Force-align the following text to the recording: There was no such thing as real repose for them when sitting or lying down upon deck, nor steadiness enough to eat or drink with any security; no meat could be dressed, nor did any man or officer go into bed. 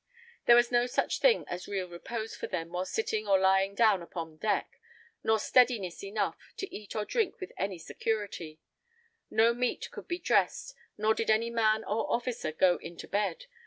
There 0.47 0.55
was 0.55 0.71
no 0.71 0.87
such 0.87 1.19
thing 1.19 1.45
as 1.47 1.67
real 1.67 1.87
repose 1.87 2.35
for 2.35 2.47
them 2.47 2.69
when 2.69 2.85
sitting 2.87 3.27
or 3.27 3.37
lying 3.37 3.75
down 3.75 4.01
upon 4.01 4.37
deck, 4.37 4.79
nor 5.23 5.37
steadiness 5.37 6.03
enough 6.03 6.39
to 6.57 6.75
eat 6.75 6.95
or 6.95 7.05
drink 7.05 7.39
with 7.39 7.51
any 7.55 7.77
security; 7.77 8.59
no 9.29 9.53
meat 9.53 9.91
could 9.91 10.07
be 10.07 10.17
dressed, 10.17 10.73
nor 10.97 11.13
did 11.13 11.29
any 11.29 11.51
man 11.51 11.83
or 11.83 12.11
officer 12.11 12.51
go 12.51 12.77
into 12.77 13.07
bed. 13.07 13.45